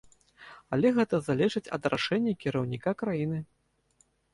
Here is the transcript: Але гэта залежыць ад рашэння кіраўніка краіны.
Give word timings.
Але 0.77 0.93
гэта 0.97 1.21
залежыць 1.29 1.65
ад 1.79 1.83
рашэння 1.97 2.33
кіраўніка 2.47 2.99
краіны. 3.05 3.39